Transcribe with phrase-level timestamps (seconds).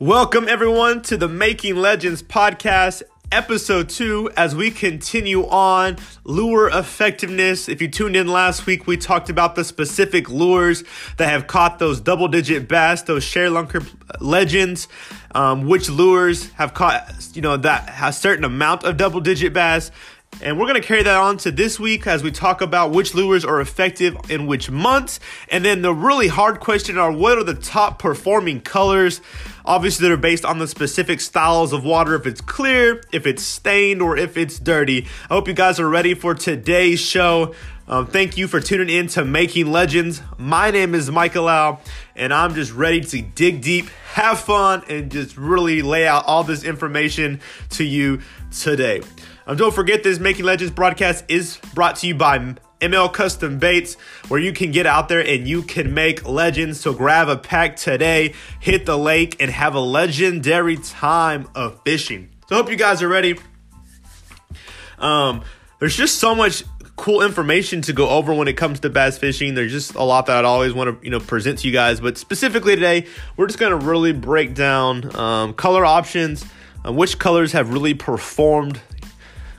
[0.00, 3.02] Welcome, everyone, to the Making Legends podcast,
[3.32, 7.68] episode two, as we continue on lure effectiveness.
[7.68, 10.84] If you tuned in last week, we talked about the specific lures
[11.16, 13.84] that have caught those double digit bass, those ShareLunker
[14.20, 14.86] legends,
[15.34, 19.90] um, which lures have caught, you know, that a certain amount of double digit bass.
[20.40, 23.12] And we're going to carry that on to this week as we talk about which
[23.12, 25.18] lures are effective in which months.
[25.48, 29.20] And then the really hard question are what are the top performing colors?
[29.64, 34.00] Obviously, they're based on the specific styles of water, if it's clear, if it's stained,
[34.00, 35.06] or if it's dirty.
[35.28, 37.54] I hope you guys are ready for today's show.
[37.88, 40.22] Um, thank you for tuning in to Making Legends.
[40.36, 41.80] My name is Michael Lau,
[42.14, 46.44] and I'm just ready to dig deep, have fun, and just really lay out all
[46.44, 47.40] this information
[47.70, 49.00] to you today.
[49.48, 53.94] Um, don't forget this Making Legends broadcast is brought to you by ML Custom Baits,
[54.28, 56.78] where you can get out there and you can make legends.
[56.80, 62.28] So grab a pack today, hit the lake, and have a legendary time of fishing.
[62.46, 63.38] So hope you guys are ready.
[64.98, 65.42] Um,
[65.80, 66.62] there's just so much
[66.96, 69.54] cool information to go over when it comes to bass fishing.
[69.54, 72.00] There's just a lot that I'd always want to you know present to you guys,
[72.00, 73.06] but specifically today,
[73.38, 76.44] we're just gonna really break down um, color options,
[76.84, 78.82] uh, which colors have really performed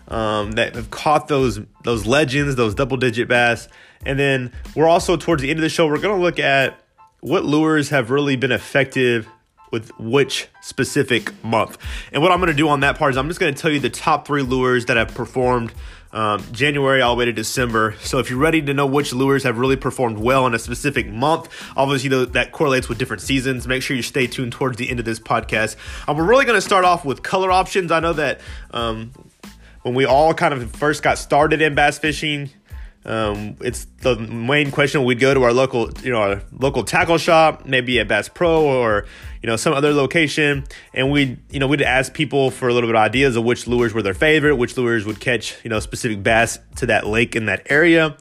[0.09, 3.67] um, that have caught those those legends, those double digit bass.
[4.05, 6.79] And then we're also towards the end of the show, we're going to look at
[7.21, 9.27] what lures have really been effective
[9.71, 11.77] with which specific month.
[12.11, 13.71] And what I'm going to do on that part is I'm just going to tell
[13.71, 15.73] you the top three lures that have performed
[16.11, 17.93] um, January all the way to December.
[18.01, 21.07] So if you're ready to know which lures have really performed well in a specific
[21.07, 23.67] month, obviously that correlates with different seasons.
[23.67, 25.75] Make sure you stay tuned towards the end of this podcast.
[26.07, 27.91] Um, we're really going to start off with color options.
[27.91, 29.11] I know that um,
[29.89, 32.51] when we all kind of first got started in bass fishing,
[33.05, 35.03] um, it's the main question.
[35.03, 38.65] We'd go to our local, you know, our local tackle shop, maybe at Bass Pro
[38.65, 39.07] or
[39.41, 42.87] you know some other location, and we, you know, we'd ask people for a little
[42.87, 45.79] bit of ideas of which lures were their favorite, which lures would catch, you know,
[45.79, 48.15] specific bass to that lake in that area.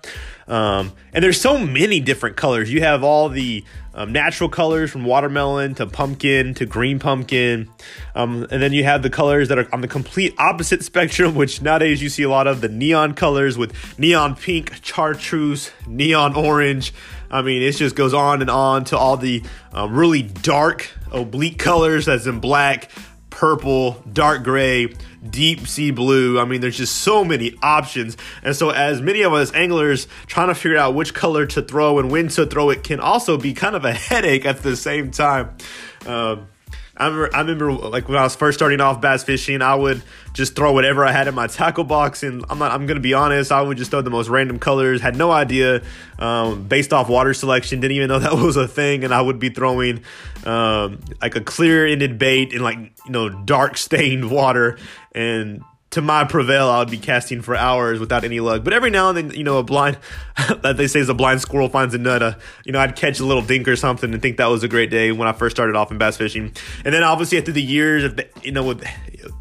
[0.48, 2.72] Um, and there's so many different colors.
[2.72, 3.64] You have all the
[3.94, 7.68] um, natural colors from watermelon to pumpkin to green pumpkin.
[8.14, 11.60] Um, and then you have the colors that are on the complete opposite spectrum, which
[11.60, 16.94] nowadays you see a lot of the neon colors with neon pink, chartreuse, neon orange.
[17.30, 19.42] I mean, it just goes on and on to all the
[19.76, 22.90] uh, really dark oblique colors, as in black,
[23.38, 24.92] purple, dark gray,
[25.30, 26.40] deep sea blue.
[26.40, 28.16] I mean, there's just so many options.
[28.42, 32.00] And so, as many of us anglers trying to figure out which color to throw
[32.00, 35.12] and when to throw it can also be kind of a headache at the same
[35.12, 35.56] time.
[36.04, 36.48] Um,
[36.96, 40.02] I remember, I remember like when I was first starting off bass fishing, I would
[40.32, 43.14] just throw whatever I had in my tackle box, and I'm not, I'm gonna be
[43.14, 45.00] honest, I would just throw the most random colors.
[45.00, 45.82] Had no idea,
[46.18, 49.38] um, based off water selection, didn't even know that was a thing, and I would
[49.38, 50.02] be throwing
[50.44, 54.78] um, like a clear ended bait in like you know dark stained water,
[55.12, 58.62] and to my prevail, I would be casting for hours without any luck.
[58.62, 59.96] But every now and then, you know, a blind,
[60.62, 62.22] that they say is a blind squirrel finds a nut.
[62.22, 62.34] Uh,
[62.66, 64.90] you know, I'd catch a little dink or something and think that was a great
[64.90, 66.52] day when I first started off in bass fishing.
[66.84, 68.84] And then obviously through the years of, the, you know, with,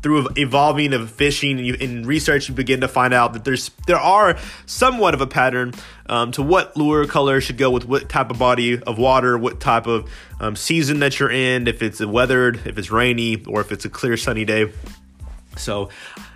[0.02, 4.00] through evolving of fishing and in research, you begin to find out that there's, there
[4.00, 5.74] are somewhat of a pattern
[6.06, 9.60] um, to what lure color should go with what type of body of water, what
[9.60, 10.10] type of
[10.40, 13.90] um, season that you're in, if it's weathered, if it's rainy, or if it's a
[13.90, 14.72] clear sunny day.
[15.58, 15.90] So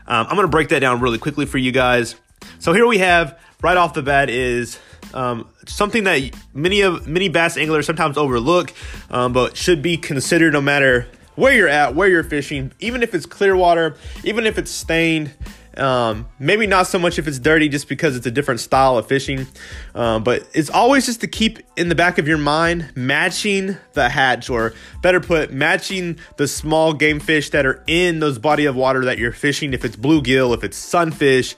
[0.08, 2.16] um, I'm going to break that down really quickly for you guys.
[2.60, 4.80] So here we have right off the bat is
[5.14, 8.74] um, something that many of many bass anglers sometimes overlook,
[9.10, 13.14] um, but should be considered no matter where you're at, where you're fishing, even if
[13.16, 15.34] it's clear water, even if it's stained.
[15.78, 19.08] Um, maybe not so much if it's dirty, just because it's a different style of
[19.08, 19.48] fishing.
[19.96, 24.10] Um, but it's always just to keep in the back of your mind matching the
[24.10, 28.76] hatch, or better put, matching the small game fish that are in those body of
[28.76, 29.74] water that you're fishing.
[29.74, 31.56] If it's bluegill, if it's sunfish,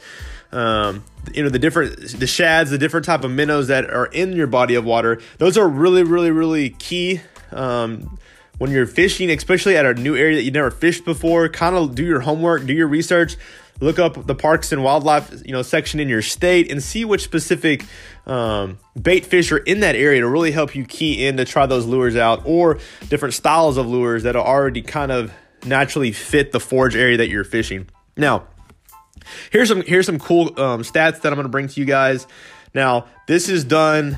[0.52, 1.04] um,
[1.34, 4.48] you know the different the shads, the different type of minnows that are in your
[4.48, 5.20] body of water.
[5.40, 7.22] Those are really, really, really key.
[7.52, 8.20] Um,
[8.60, 11.96] when you're fishing, especially at a new area that you never fished before, kind of
[11.96, 13.36] do your homework, do your research,
[13.84, 17.24] look up the parks and wildlife you know section in your state and see which
[17.24, 17.86] specific
[18.26, 21.66] um, bait fish are in that area to really help you key in to try
[21.66, 25.34] those lures out or different styles of lures that are already kind of
[25.66, 27.88] naturally fit the forage area that you're fishing.
[28.16, 28.48] Now
[29.52, 32.28] here's some here's some cool um, stats that i'm going to bring to you guys.
[32.74, 34.18] Now this is done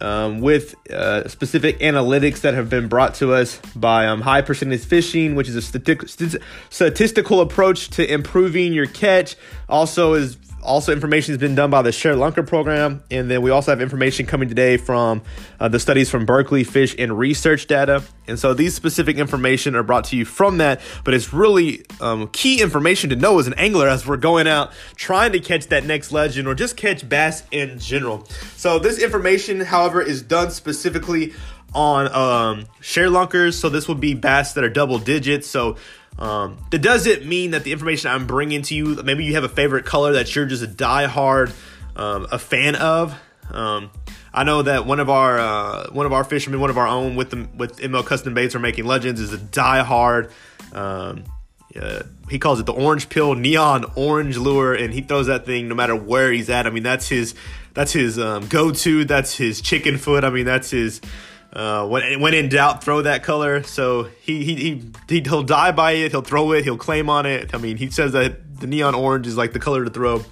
[0.00, 4.84] um, with uh, specific analytics that have been brought to us by um, high percentage
[4.84, 9.36] fishing, which is a stati- statistical approach to improving your catch.
[9.68, 13.72] Also, is also information has been done by the ShareLunker program, and then we also
[13.72, 15.22] have information coming today from
[15.58, 18.02] uh, the studies from Berkley Fish and Research data.
[18.26, 22.28] And so these specific information are brought to you from that, but it's really um,
[22.28, 25.84] key information to know as an angler as we're going out trying to catch that
[25.84, 28.24] next legend or just catch bass in general.
[28.56, 31.32] So this information, however, is done specifically
[31.74, 33.54] on um, ShareLunkers.
[33.54, 35.46] So this would be bass that are double digits.
[35.48, 35.76] So
[36.20, 39.48] um, that doesn't mean that the information I'm bringing to you, maybe you have a
[39.48, 41.54] favorite color that you're just a diehard
[41.96, 43.18] um, a fan of.
[43.50, 43.90] Um,
[44.32, 47.16] I know that one of our uh, one of our fishermen, one of our own
[47.16, 50.30] with the with ML Custom Baits are making legends is a diehard.
[50.72, 51.24] Um,
[51.74, 55.68] uh, he calls it the orange pill neon orange lure, and he throws that thing
[55.68, 56.66] no matter where he's at.
[56.66, 57.34] I mean, that's his
[57.74, 59.04] that's his um, go to.
[59.04, 60.22] That's his chicken foot.
[60.22, 61.00] I mean, that's his
[61.52, 63.62] uh, when when in doubt, throw that color.
[63.62, 66.12] So he he he he'll die by it.
[66.12, 66.64] He'll throw it.
[66.64, 67.54] He'll claim on it.
[67.54, 70.24] I mean, he says that the neon orange is like the color to throw.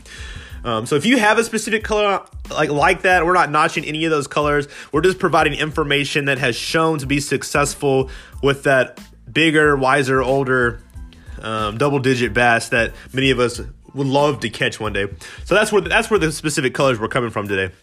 [0.65, 4.05] Um, so if you have a specific color like like that, we're not notching any
[4.05, 4.69] of those colors.
[4.93, 8.11] We're just providing information that has shown to be successful
[8.43, 9.01] with that
[9.31, 10.81] bigger, wiser, older,
[11.41, 13.61] um, double digit bass that many of us
[13.95, 15.07] would love to catch one day.
[15.45, 17.75] So that's where that's where the specific colors were coming from today.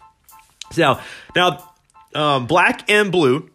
[0.76, 1.00] Now,
[1.34, 1.72] now
[2.14, 3.50] um, black and blue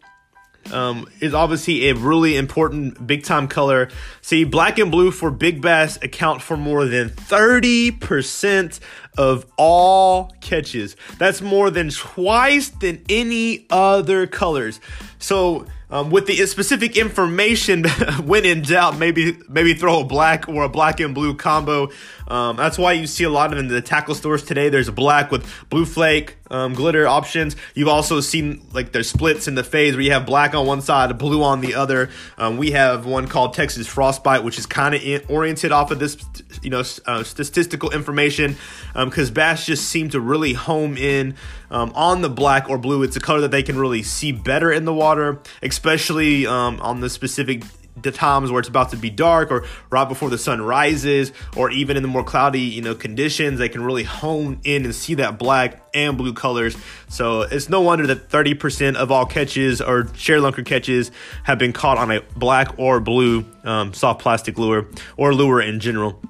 [0.70, 3.88] um, is obviously a really important big time color.
[4.20, 8.80] See, black and blue for big bass account for more than 30%
[9.18, 10.96] of all catches.
[11.18, 14.80] That's more than twice than any other colors.
[15.18, 17.84] So, um, with the specific information,
[18.24, 21.90] when in doubt, maybe maybe throw a black or a black and blue combo.
[22.26, 24.70] Um, that's why you see a lot of in the tackle stores today.
[24.70, 27.56] There's black with blue flake um, glitter options.
[27.74, 30.80] You've also seen like there's splits in the phase where you have black on one
[30.80, 32.10] side, blue on the other.
[32.38, 36.16] Um, we have one called Texas Frostbite, which is kind of oriented off of this,
[36.62, 38.56] you know, uh, statistical information
[38.94, 41.34] because um, bass just seem to really home in
[41.70, 43.02] um, on the black or blue.
[43.02, 45.40] It's a color that they can really see better in the water,
[45.82, 47.64] especially um, on the specific
[48.00, 51.72] the times where it's about to be dark or right before the sun rises or
[51.72, 55.14] even in the more cloudy you know conditions they can really hone in and see
[55.14, 56.76] that black and blue colors.
[57.08, 61.10] So it's no wonder that 30% of all catches or ShareLunker catches
[61.42, 64.86] have been caught on a black or blue um, soft plastic lure
[65.16, 66.22] or lure in general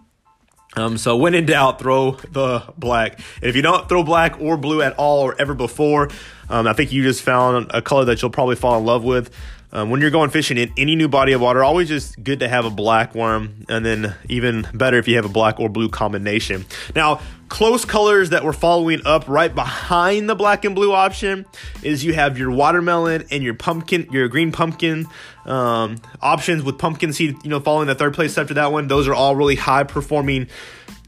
[0.75, 3.19] um, so when in doubt, throw the black.
[3.37, 6.11] And if you don't throw black or blue at all or ever before,
[6.49, 9.31] um, I think you just found a color that you'll probably fall in love with.
[9.75, 12.49] Um, when you're going fishing in any new body of water, always just good to
[12.49, 15.89] have a black worm, and then even better if you have a black or blue
[15.89, 16.67] combination.
[16.95, 21.47] Now, close colors that we're following up right behind the black and blue option
[21.83, 25.07] is you have your watermelon and your pumpkin, your green pumpkin
[25.47, 27.37] um, options with pumpkin seed.
[27.43, 30.49] You know, following the third place after that one, those are all really high performing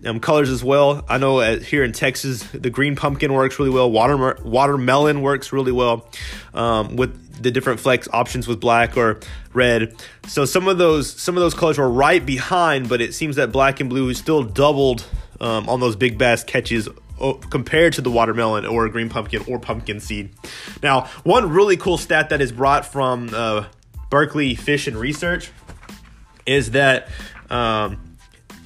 [0.04, 1.04] um, colors as well.
[1.08, 3.90] I know uh, here in Texas, the green pumpkin works really well.
[3.90, 6.08] Water watermelon works really well
[6.52, 9.20] um, with the different flecks options with black or
[9.52, 9.94] red.
[10.26, 13.52] So some of those some of those colors were right behind, but it seems that
[13.52, 15.06] black and blue is still doubled
[15.40, 16.88] um, on those big bass catches
[17.50, 20.30] compared to the watermelon or green pumpkin or pumpkin seed.
[20.82, 23.66] Now, one really cool stat that is brought from uh,
[24.10, 25.50] Berkley Fish and Research
[26.46, 27.08] is that
[27.50, 28.13] um,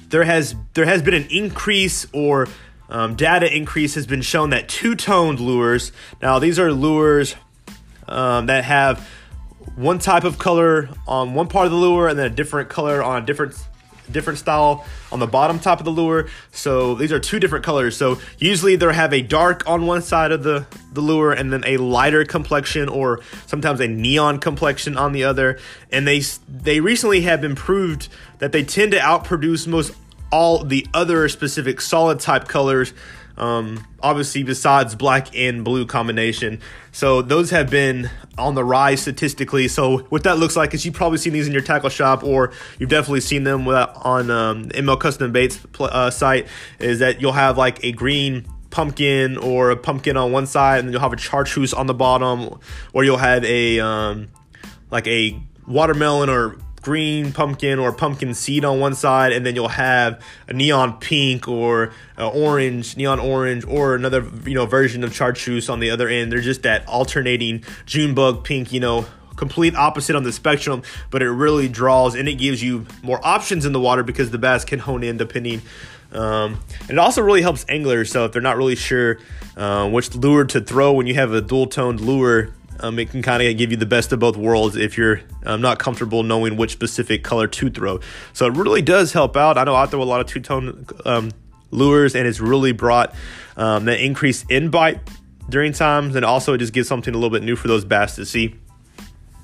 [0.09, 2.47] there has there has been an increase or
[2.89, 5.91] um, data increase has been shown that two-toned lures.
[6.21, 7.35] Now, these are lures
[8.07, 9.07] um, that have
[9.75, 13.03] one type of color on one part of the lure and then a different color
[13.03, 13.55] on a different
[14.11, 16.27] different style on the bottom top of the lure.
[16.51, 17.95] So these are two different colors.
[17.95, 21.63] So usually they have a dark on one side of the, the lure and then
[21.65, 25.59] a lighter complexion or sometimes a neon complexion on the other.
[25.91, 28.07] And they they recently have been proved
[28.39, 29.93] that they tend to outproduce most
[30.31, 32.93] all the other specific solid type colors
[33.39, 36.61] um, obviously, besides black and blue combination.
[36.91, 39.67] So those have been on the rise statistically.
[39.67, 42.51] So what that looks like is you've probably seen these in your tackle shop, or
[42.77, 46.47] you've definitely seen them on um, ML Custom Baits uh, site.
[46.79, 50.87] Is that you'll have like a green pumpkin or a pumpkin on one side, and
[50.87, 52.59] then you'll have a chartreuse on the bottom,
[52.93, 54.27] or you'll have a um,
[54.91, 59.67] like a watermelon or green pumpkin or pumpkin seed on one side, and then you'll
[59.67, 65.69] have a neon pink or orange, neon orange, or another you know version of chartreuse
[65.69, 66.31] on the other end.
[66.31, 69.05] They're just that alternating June bug pink, you know,
[69.39, 73.65] complete opposite on the spectrum, but it really draws and it gives you more options
[73.65, 75.61] in the water because the bass can hone in depending.
[76.11, 78.11] Um, and it also really helps anglers.
[78.11, 79.19] So if they're not really sure
[79.55, 83.21] uh, which lure to throw when you have a dual toned lure, um, it can
[83.21, 86.57] kind of give you the best of both worlds if you're um, not comfortable knowing
[86.57, 87.99] which specific color to throw.
[88.33, 89.57] So it really does help out.
[89.57, 91.31] I know I throw a lot of two tone um,
[91.71, 93.13] lures, and it's really brought
[93.57, 94.99] um, the increase in bite
[95.49, 98.15] during times, and also it just gives something a little bit new for those bass
[98.15, 98.55] to see.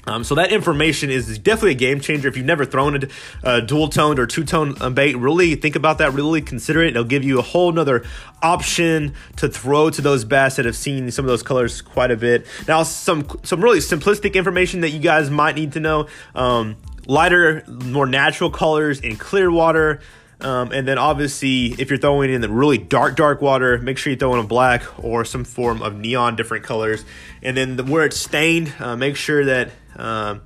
[0.07, 2.27] Um, so that information is definitely a game changer.
[2.27, 3.07] If you've never thrown a,
[3.43, 6.13] a dual toned or two tone bait, really think about that.
[6.13, 6.89] Really consider it.
[6.89, 8.05] It'll give you a whole nother
[8.41, 12.17] option to throw to those bass that have seen some of those colors quite a
[12.17, 12.45] bit.
[12.67, 16.75] Now, some some really simplistic information that you guys might need to know: um,
[17.07, 20.01] lighter, more natural colors in clear water.
[20.41, 24.11] Um, and then obviously, if you're throwing in the really dark, dark water, make sure
[24.11, 27.05] you throw in a black or some form of neon different colors.
[27.41, 30.39] And then the, where it's stained, uh, make sure that uh,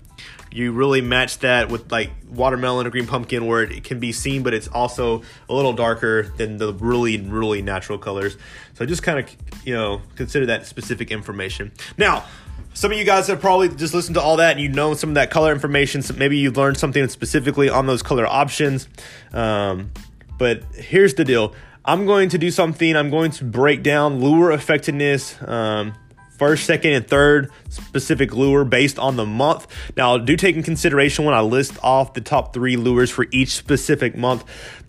[0.52, 4.44] you really match that with like watermelon or green pumpkin where it can be seen,
[4.44, 8.38] but it's also a little darker than the really, really natural colors.
[8.74, 11.72] So just kind of, you know, consider that specific information.
[11.98, 12.26] Now,
[12.74, 15.10] some of you guys have probably just listened to all that and you know some
[15.10, 16.02] of that color information.
[16.02, 18.88] So maybe you've learned something specifically on those color options.
[19.34, 19.92] Um,
[20.38, 21.54] but here's the deal
[21.86, 25.36] I'm going to do something, I'm going to break down lure effectiveness.
[25.42, 25.94] Um,
[26.40, 29.68] first, second, and third specific lure based on the month.
[29.96, 33.50] Now, do take in consideration when I list off the top three lures for each
[33.50, 34.44] specific month,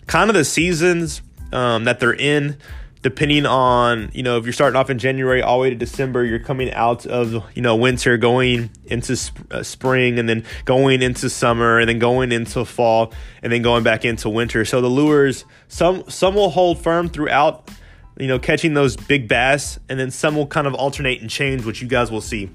[0.06, 1.20] kind of the seasons
[1.52, 2.56] um, that they're in
[3.02, 6.24] depending on you know if you're starting off in January all the way to December,
[6.24, 11.02] you're coming out of you know winter, going into sp- uh, spring, and then going
[11.02, 14.64] into summer, and then going into fall, and then going back into winter.
[14.64, 17.70] So the lures, some some will hold firm throughout,
[18.20, 21.64] you know, catching those big bass, and then some will kind of alternate and change,
[21.64, 22.50] which you guys will see.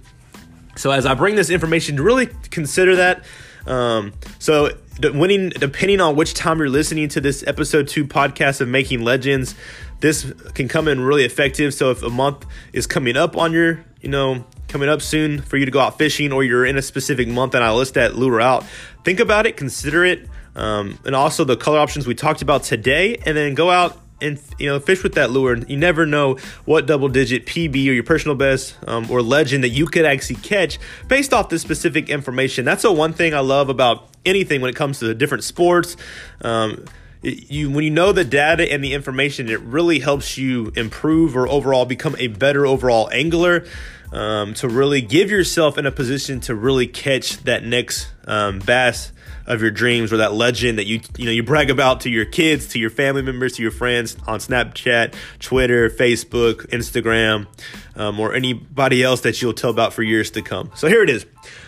[0.76, 3.24] So as I bring this information, to really consider that.
[3.66, 4.70] Um, so
[5.02, 9.56] winning depending on which time you're listening to this episode two podcast of making legends
[10.00, 11.74] this can come in really effective.
[11.74, 15.58] So if a month is coming up on your, you know, coming up soon for
[15.58, 18.16] you to go out fishing, or you're in a specific month and I list that
[18.16, 18.66] lure out,
[19.04, 23.18] think about it, consider it, um, and also the color options we talked about today,
[23.26, 25.58] and then go out and you know fish with that lure.
[25.58, 29.70] You never know what double digit PB or your personal best um, or legend that
[29.70, 32.66] you could actually catch based off this specific information.
[32.66, 35.96] That's the one thing I love about anything when it comes to the different sports.
[36.42, 36.86] Um,
[37.22, 41.48] you when you know the data and the information, it really helps you improve or
[41.48, 43.66] overall become a better overall angler.
[44.12, 49.12] Um, to really give yourself in a position to really catch that next um, bass
[49.48, 52.26] of your dreams or that legend that you you know you brag about to your
[52.26, 57.48] kids, to your family members, to your friends on Snapchat, Twitter, Facebook, Instagram,
[57.96, 60.72] um, or anybody else that you'll tell about for years to come.
[60.76, 61.26] So here it is.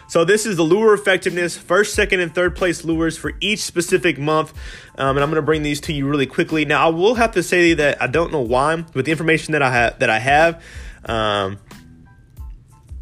[0.09, 4.17] So this is the lure effectiveness, first, second, and third place lures for each specific
[4.17, 4.53] month.
[4.97, 6.63] Um, and I'm going to bring these to you really quickly.
[6.63, 9.61] Now, I will have to say that I don't know why, with the information that
[9.61, 10.63] I have, that I have,
[11.03, 11.59] um,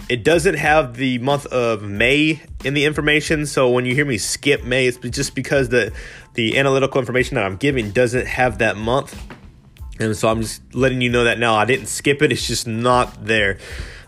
[0.10, 3.46] it doesn't have the month of May in the information.
[3.46, 5.92] So when you hear me skip May, it's just because the
[6.34, 9.20] the analytical information that I'm giving doesn't have that month.
[10.00, 12.32] And so I'm just letting you know that now I didn't skip it.
[12.32, 13.58] It's just not there.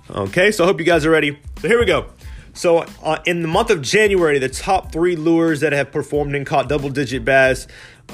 [0.10, 1.40] Okay, so I hope you guys are ready.
[1.62, 2.08] So here we go.
[2.54, 6.44] So, uh, in the month of January, the top three lures that have performed and
[6.44, 7.68] caught double digit bass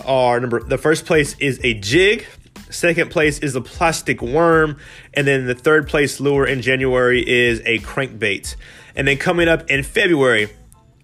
[0.05, 2.25] are number the first place is a jig,
[2.69, 4.77] second place is a plastic worm,
[5.13, 8.55] and then the third place lure in January is a crankbait.
[8.95, 10.49] And then coming up in February,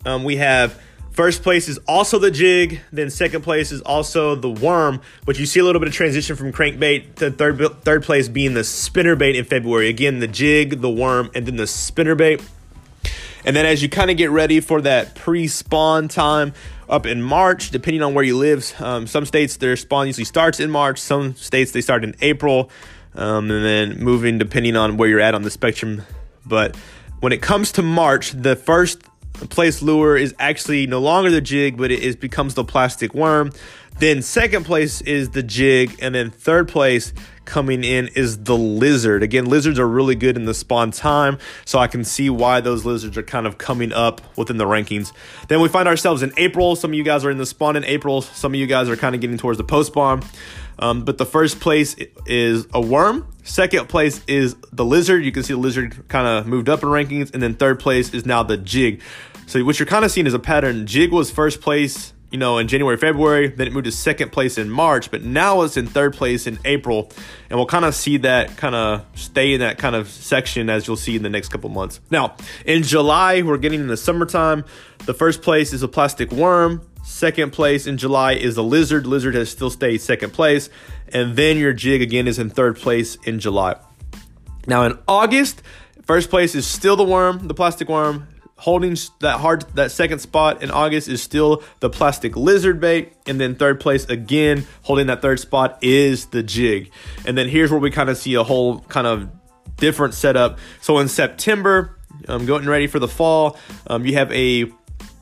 [0.05, 0.79] um, we have
[1.19, 2.79] First place is also the jig.
[2.93, 5.01] Then second place is also the worm.
[5.25, 8.53] But you see a little bit of transition from crankbait to third third place being
[8.53, 9.89] the spinnerbait in February.
[9.89, 12.41] Again, the jig, the worm, and then the spinnerbait.
[13.43, 16.53] And then as you kind of get ready for that pre-spawn time
[16.89, 20.59] up in March, depending on where you live, um, some states their spawn usually starts
[20.59, 20.99] in March.
[20.99, 22.69] Some states they start in April,
[23.15, 26.03] um, and then moving depending on where you're at on the spectrum.
[26.45, 26.75] But
[27.19, 29.03] when it comes to March, the first
[29.49, 33.51] place lure is actually no longer the jig, but it is becomes the plastic worm.
[33.99, 37.13] Then second place is the jig, and then third place
[37.49, 39.23] coming in is the lizard.
[39.23, 42.85] Again, lizards are really good in the spawn time, so I can see why those
[42.85, 45.11] lizards are kind of coming up within the rankings.
[45.49, 46.75] Then we find ourselves in April.
[46.75, 48.21] Some of you guys are in the spawn in April.
[48.21, 50.23] Some of you guys are kind of getting towards the post spawn.
[50.77, 53.27] Um, but the first place is a worm.
[53.43, 55.25] Second place is the lizard.
[55.25, 57.33] You can see the lizard kind of moved up in rankings.
[57.33, 59.01] And then third place is now the jig.
[59.45, 60.85] So what you're kind of seeing is a pattern.
[60.85, 63.47] Jig was first place you know, in January, February.
[63.47, 66.59] Then it moved to second place in March, but now it's in third place in
[66.65, 67.11] April.
[67.49, 70.87] And we'll kind of see that kind of stay in that kind of section as
[70.87, 71.99] you'll see in the next couple months.
[72.11, 74.63] Now, in July, we're getting in the summertime.
[75.05, 76.81] The first place is a plastic worm.
[77.03, 79.07] Second place in July is a lizard.
[79.07, 80.69] Lizard has still stayed second place.
[81.11, 83.75] And then your jig again is in third place in July.
[84.67, 85.63] Now, in August,
[86.03, 88.27] first place is still the worm, the plastic worm.
[88.59, 93.39] Holding that hard that second spot in August is still the plastic lizard bait, and
[93.39, 96.91] then third place again, holding that third spot is the jig.
[97.25, 99.29] And then here's where we kind of see a whole kind of
[99.77, 100.59] different setup.
[100.81, 101.97] So in September,
[102.27, 103.57] I'm um, getting ready for the fall.
[103.87, 104.65] Um, you have a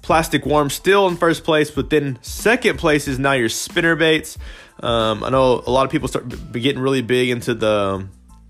[0.01, 4.37] plastic worm still in first place, but then second place is now your spinner baits.
[4.79, 8.07] Um, I know a lot of people start getting really big into the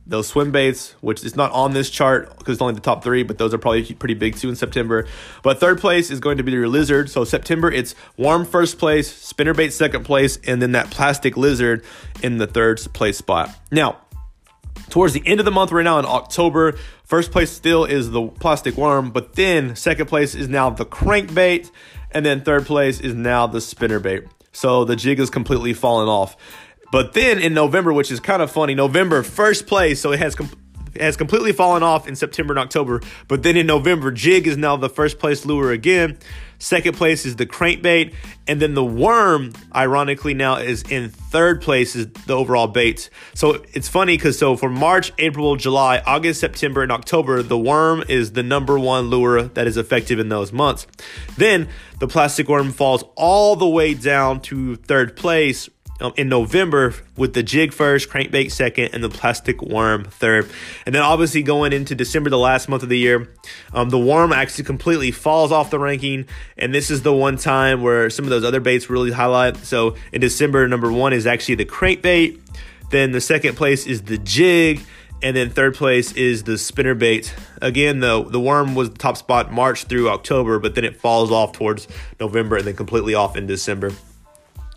[0.08, 3.24] those swim baits, which is not on this chart because it's only the top three,
[3.24, 5.06] but those are probably pretty big too in September.
[5.44, 7.10] But third place is going to be your lizard.
[7.10, 11.84] So September, it's worm first place, spinner bait second place, and then that plastic lizard
[12.24, 13.50] in the third place spot.
[13.72, 13.98] Now,
[14.90, 18.28] towards the end of the month right now in October, first place still is the
[18.28, 21.70] plastic worm, but then second place is now the crankbait,
[22.12, 24.24] and then third place is now the spinner bait.
[24.54, 26.36] So the jig is completely fallen off.
[26.92, 30.36] But then in November, which is kind of funny, November first place, so it has
[30.36, 30.50] com-
[31.00, 33.02] has completely fallen off in September and October.
[33.28, 36.18] But then in November, jig is now the first place lure again.
[36.60, 38.16] Second place is the crankbait,
[38.48, 43.12] and then the worm, ironically, now is in third place is the overall bait.
[43.36, 48.04] So it's funny because so for March, April, July, August, September, and October, the worm
[48.10, 50.88] is the number one lure that is effective in those months.
[51.38, 56.94] Then the plastic worm falls all the way down to third place um, in November
[57.16, 60.50] with the jig first, crankbait second, and the plastic worm third.
[60.86, 63.30] And then obviously going into December, the last month of the year,
[63.74, 66.26] um, the worm actually completely falls off the ranking.
[66.58, 69.58] And this is the one time where some of those other baits really highlight.
[69.58, 72.40] So in December, number one is actually the crankbait.
[72.92, 74.82] Then the second place is the jig.
[75.22, 77.34] And then third place is the spinner bait.
[77.60, 81.32] Again, the the worm was the top spot March through October, but then it falls
[81.32, 81.88] off towards
[82.20, 83.94] November and then completely off in December.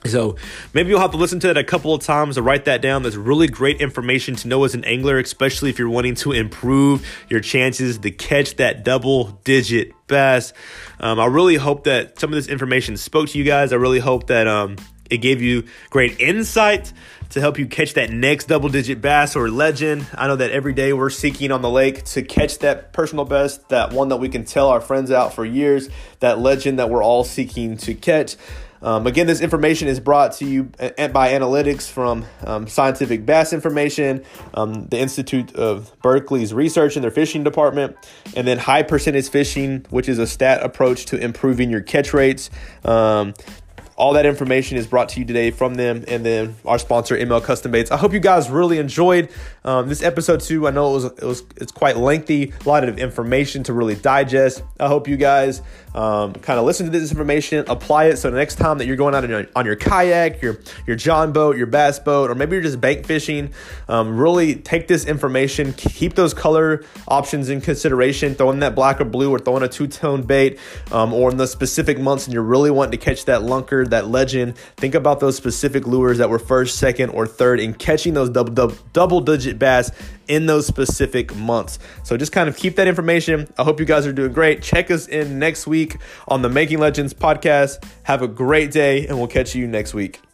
[0.06, 0.36] So
[0.72, 3.02] maybe you'll have to listen to it a couple of times to write that down.
[3.02, 7.06] That's really great information to know as an angler, especially if you're wanting to improve
[7.28, 10.54] your chances to catch that double digit bass.
[11.00, 13.72] Um, I really hope that some of this information spoke to you guys.
[13.74, 14.76] I really hope that um,
[15.10, 16.92] it gave you great insight
[17.30, 20.06] to help you catch that next double digit bass or legend.
[20.14, 23.68] I know that every day we're seeking on the lake to catch that personal best,
[23.68, 25.88] that one that we can tell our friends out for years,
[26.20, 28.36] that legend that we're all seeking to catch.
[28.82, 34.24] Um, again, this information is brought to you by analytics from um, Scientific Bass Information,
[34.54, 37.96] um, the Institute of Berkeley's research in their fishing department,
[38.34, 42.48] and then High Percentage Fishing, which is a stat approach to improving your catch rates.
[44.00, 47.44] All that information is brought to you today from them and then our sponsor ml
[47.44, 47.90] custom baits.
[47.90, 49.28] I hope you guys really enjoyed
[49.62, 50.66] um, this episode too.
[50.66, 53.94] I know it was it was it's quite lengthy a lot of information to really
[53.94, 54.62] digest.
[54.78, 55.60] I hope you guys
[55.94, 58.96] um, kind of listen to this information apply it so the next time that you're
[58.96, 62.36] going out on your, on your kayak your your john boat your bass boat or
[62.36, 63.52] maybe you're just bank fishing
[63.88, 68.34] um, really take this information keep those color options in consideration.
[68.34, 70.58] Throwing that black or blue or throwing a two-tone bait
[70.90, 74.08] um, or in the specific months and you're really wanting to catch that lunker that
[74.08, 74.56] legend.
[74.76, 78.52] Think about those specific lures that were first, second, or third in catching those double,
[78.52, 79.90] double, double digit bass
[80.28, 81.78] in those specific months.
[82.04, 83.52] So just kind of keep that information.
[83.58, 84.62] I hope you guys are doing great.
[84.62, 85.96] Check us in next week
[86.28, 87.84] on the Making Legends podcast.
[88.04, 90.29] Have a great day, and we'll catch you next week.